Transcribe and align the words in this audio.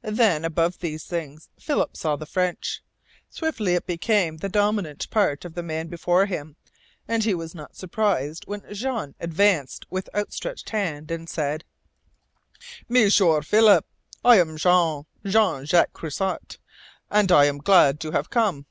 Then, 0.00 0.42
above 0.46 0.78
these 0.78 1.04
things, 1.04 1.50
Philip 1.60 1.98
saw 1.98 2.16
the 2.16 2.24
French. 2.24 2.82
Swiftly 3.28 3.74
it 3.74 3.86
became 3.86 4.38
the 4.38 4.48
dominant 4.48 5.10
part 5.10 5.44
of 5.44 5.52
the 5.52 5.62
man 5.62 5.88
before 5.88 6.24
him, 6.24 6.56
and 7.06 7.24
he 7.24 7.34
was 7.34 7.54
not 7.54 7.76
surprised 7.76 8.46
when 8.46 8.62
Jean 8.72 9.14
advanced 9.20 9.84
with 9.90 10.08
outstretched 10.14 10.70
hand, 10.70 11.10
and 11.10 11.28
said: 11.28 11.62
"M'sieur 12.88 13.42
Philip, 13.42 13.84
I 14.24 14.38
am 14.40 14.56
Jean 14.56 15.04
Jean 15.26 15.66
Jacques 15.66 15.92
Croisset 15.92 16.56
and 17.10 17.30
I 17.30 17.44
am 17.44 17.58
glad 17.58 18.02
you 18.02 18.12
have 18.12 18.30
come." 18.30 18.64